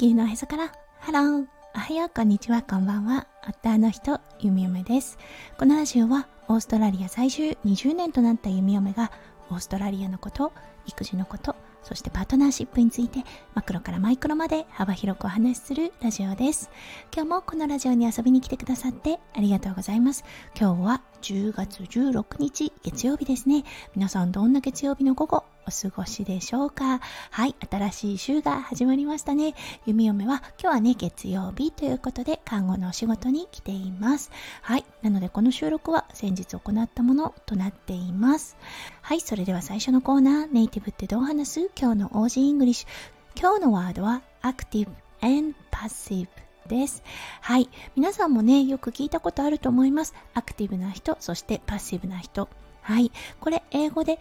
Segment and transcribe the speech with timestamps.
[0.00, 0.72] 地球のへそから。
[0.98, 1.46] ハロー。
[1.74, 2.08] おはよう。
[2.08, 2.62] こんにちは。
[2.62, 3.26] こんばんは。
[3.46, 5.18] 夫の人ゆみおめです。
[5.58, 9.12] このラジオはオーストラリア在住20年となったゆみおめが
[9.50, 10.54] オーストラリアのこと
[10.86, 16.70] 育児のことそしてパートナーシップについてマクロからマイクロまで幅広くお話しするラジオです。
[17.14, 20.24] 今日もこのラジオに遊びに来てくださってありがとうございます。
[20.58, 23.64] 今日は10月16日月曜日ですね
[23.94, 27.00] 皆さんどんな月曜日の午後お過ごしでしょうか？
[27.30, 29.54] はい、新しい週が始まりましたね。
[29.86, 34.32] 弓嫁は今日はね、月曜日ということで看護のお仕事に来ています。
[34.62, 38.56] はい、なのでこの収録は先日行ったものとなっています。
[39.02, 41.70] はい、それでは最初のコーナー、ネイティブってどう話す？
[41.78, 42.88] 今日の Aussie English。
[43.38, 44.88] 今日のワードは active
[45.20, 46.26] and passive。
[46.70, 47.02] です。
[47.40, 47.68] はい。
[47.96, 50.14] 皆さんもね、よく聞いたことあると思います。
[50.32, 52.48] アクティブな人、そしてパッシブな人。
[52.80, 53.10] はい。
[53.40, 54.20] これ、英語で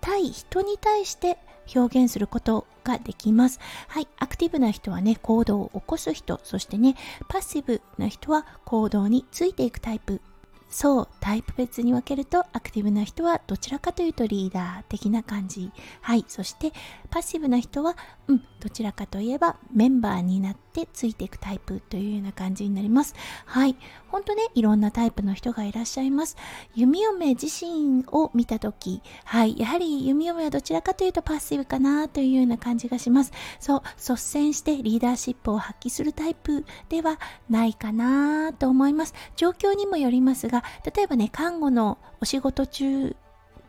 [0.00, 1.36] 対人に対して
[1.76, 3.60] 表現することができます。
[3.86, 4.08] はい。
[4.18, 6.96] アクティブな人はね、行動を起こす人、そしてね、
[7.28, 10.22] パッシブな人は行動についていくタイプ
[10.70, 15.72] そう、タイプ別に分けると、アクティブな人はどちらかというとリーダー的な感じ。
[16.00, 16.24] はい。
[16.28, 16.72] そして、
[17.10, 17.96] パッシブな人は、
[18.28, 23.16] うん、どちらかといえばメンバーになってついていくタイプというような感じになります。
[23.46, 23.76] はい。
[24.10, 26.36] ほんとね、いろんなタイプの人がいらっしゃいます。
[26.74, 29.58] 弓嫁自身を見たとき、はい。
[29.58, 33.32] やはり弓嫁はどちらかというとパッシブかなというような感じがします。
[33.60, 39.14] そう、率先してリーダーシップを発揮するタイプではないかなと思います。
[39.36, 43.14] 状況にもよりますが、例えばね看護のお仕事中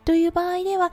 [0.04, 0.90] という場合では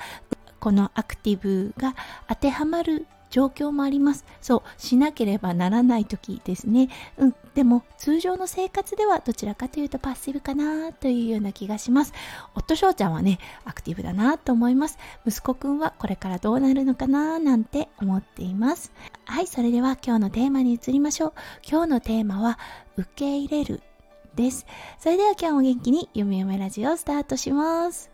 [0.59, 1.95] このアクティブが
[2.27, 4.25] 当てはまる状況もあります。
[4.41, 6.89] そう、しなければならない時ですね。
[7.17, 12.13] うん、でも通常の生活ではどちらかというとパッシブかなというような気がします。
[12.55, 14.97] 夫翔ちゃんはね、アクティブだなと思います。
[15.25, 18.91] 息子くんはこれからどうなるのかななんて思っています。
[19.25, 21.33] はい、それでは今日のテーマに移りましょう。
[21.69, 22.58] 今日のテーマは
[22.97, 23.82] 受け入れる
[24.35, 24.65] です。
[24.99, 28.11] それでは今日も元気にゆみゆめラジオスタートします。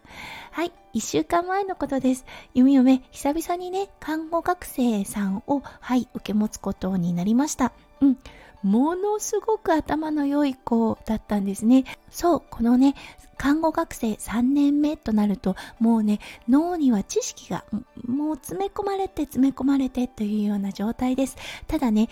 [0.51, 2.25] はい、1週間前のことです。
[2.53, 7.73] ゆみゆめ、久々にね、看護学生さんを、はい、受け持つことになりました。
[8.01, 8.17] うん。
[8.63, 11.83] ものすごく頭の良い子だったんですね。
[12.09, 12.95] そう、このね、
[13.37, 17.63] 看護学生3年目となると、もうね、脳には知識が
[18.07, 21.37] もう詰め込まれて詰め込まれてというような状態です。
[21.67, 22.09] ただね、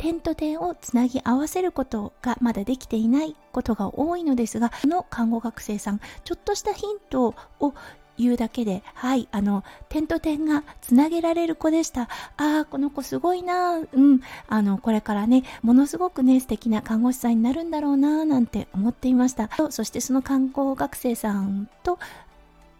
[0.00, 7.74] 点と点をつなぎ合わせることがまだできていないことが多いのですが、この看護学生さん、ちょっとしたヒントを
[8.16, 12.08] 言うだけで、はい、あの、点と点がつなげられる子でした。
[12.38, 19.50] ああ、この子すごいな、うん、あの、これからね、ものすごくね、素敵な看護師さんになるんだろうな、なんて思っていました。
[19.68, 21.98] そしてその看護学生さんと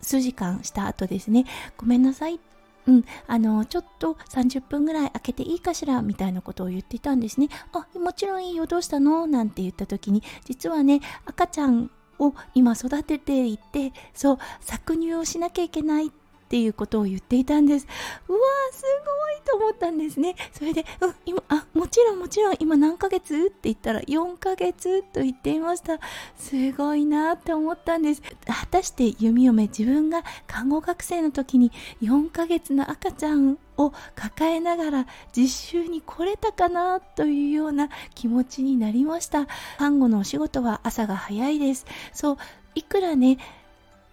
[0.00, 1.44] 数時間した後ですね、
[1.76, 2.41] ごめんなさい
[2.86, 7.48] うん、あの、ちょっと30分ぐらい空けていいかしらみたいなことを言っていたんですね。
[7.72, 9.26] あ、もちろんいいよ、どうしたの？
[9.26, 16.10] なんて言った時に、実はね、赤ちゃんを今育てていて、そう、搾乳をしなきゃいけないっ
[16.50, 17.86] っていうことを言っていたんです。
[18.26, 20.34] うわー、すごいと思ったんですね。
[20.52, 23.46] それで、うん、今、あ、もちろんもちろん今何ヶ月？
[23.46, 26.00] って言ったら4ヶ月と言っていました。
[26.34, 28.22] すごいなって思ったんです。
[28.46, 31.70] 果たして弓嫁自分が看護学生の時に
[32.02, 39.46] 4ヶ月の赤ちゃんを抱えながら実習に来れたかなというような気持ちになりました。
[39.78, 41.86] 看護のお仕事は朝が早いです。
[42.12, 42.36] そう、
[42.74, 43.38] いくらね、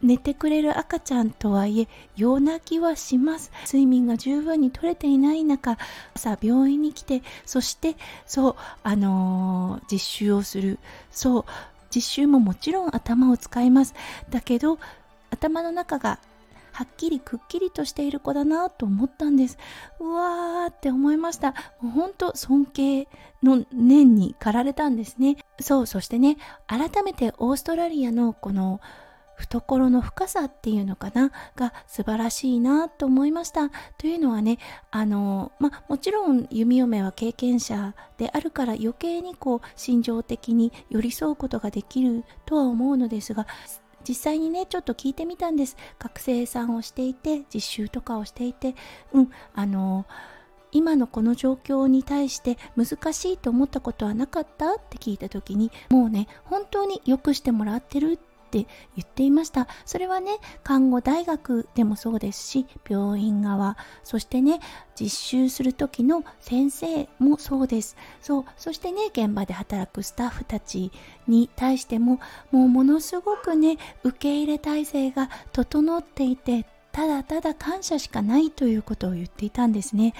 [0.02, 3.52] 寝てくれる赤ちゃんとはいえ夜泣きはします。
[3.66, 5.78] 睡眠が十分に取れていない中
[6.14, 10.80] 朝病院に来てそしてそうあのー、実習をする。
[11.12, 11.46] そう
[11.90, 13.96] 実習ももちろん頭を使います。
[14.30, 14.78] だけど
[15.32, 16.20] 頭の中が
[16.74, 19.58] はっきりくっきりとしている子だなと思ったんです。
[20.00, 21.56] うわーって思いました。
[21.82, 23.08] もうほんと尊敬
[23.42, 25.38] の念に駆られたんですね。
[25.60, 26.38] そうそしてね
[26.68, 28.80] 改めてオーストラリアのこの
[29.38, 33.70] 懐の深さっていうのかなが素晴らしいなと思いました。
[33.98, 34.58] というのはね
[34.92, 43.48] あのまもちろん弓嫁は経験者であるから余計にこう心情的に寄り添うことができるとは思うのですが
[44.08, 45.78] 実際にねちょっと聞いてみたんです。
[46.00, 48.76] 学生さんをしていて実習とかをしていて
[49.14, 50.06] うんあの
[50.74, 54.74] 今のこの状況に対して難しいと思ったことはなかった？
[54.74, 58.18] って聞いた時にもうね本当によくしてもらってるっ
[58.48, 58.66] って
[58.96, 59.68] 言っていました。
[59.86, 64.60] それはね、看護大学でもそうですし、病院側、そしてね、
[65.00, 67.98] 実習する時の先生もそうです。
[68.22, 70.92] そう、そしてね、現場で働くスタッフたち
[71.28, 72.20] に対しても、
[72.52, 76.66] もうものすごくね、受け入れ体制が整っていて、
[76.98, 80.16] ただただ感謝しかないということを言っていたんですね。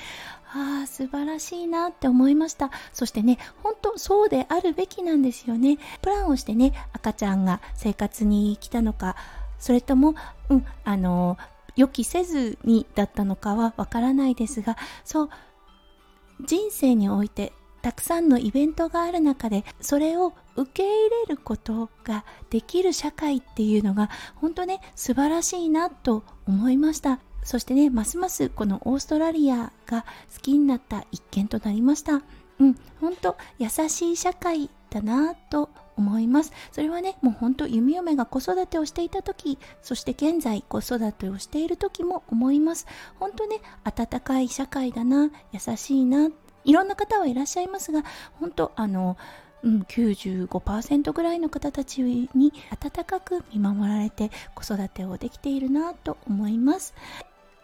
[0.58, 2.72] ああ素晴らしいなって思いました。
[2.92, 5.78] そしてね本当そうであるべきなんですよね。
[6.02, 9.16] プランをしてね赤ちゃんが生活に来たのか
[9.60, 10.16] それとも
[10.50, 11.38] うんあの
[11.76, 15.30] 予期せずにだったのかはわからないですがそう
[16.46, 20.90] 人生においてたくさんのイベントがある中でそれを受け入
[21.28, 27.20] れることができる社会っていうのが本当ね素晴らしいなと思いました。
[27.48, 30.02] そしてねますますこのオーストラリアが
[30.36, 32.22] 好きになった一件となりました。
[32.60, 36.52] うん本当優しい社会だなと思います。
[36.74, 42.86] それはねもう本当弓嫁が子育てをしていた時そして現在子育てをしている時も思います。
[43.18, 46.28] 本当ね温かい社会だな優しいな
[46.66, 48.04] いろんな方はいらっしゃいますが
[48.42, 49.16] 本当あの
[49.64, 52.30] うん、95%ぐらいの方たちに
[52.70, 56.94] 温かく見守られて子育てをできているなと思います。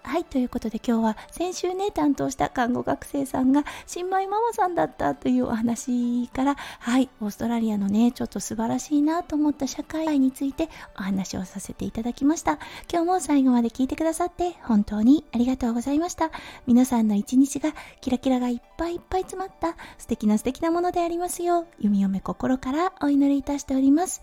[0.06, 10.70] はい、ということで今日は先週ね、担当した看護学生さんが新米ママさんだったというお話から、はい、オーストラリアのね、ちょっと素晴らしいなと思った社会について
[11.00, 12.60] お話をさせていただきました。
[12.92, 16.32] 今日も最後まで聞いてくださって本当にありがとうございました。
[16.68, 24.22] 皆さんの一日がキラキラがいっぱいいっぱい詰まった素敵な素敵なものでありますよう、弓嫁心からお祈りいたしております。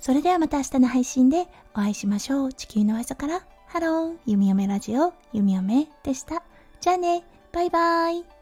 [0.00, 2.52] それではまた明日の配信でお会いしましょう。
[2.52, 3.42] 地球のへそから
[3.72, 6.42] ハロー、ゆみおめラジオ、ゆみおめでした。
[6.80, 7.22] じゃあね、
[7.52, 8.39] バイバイ。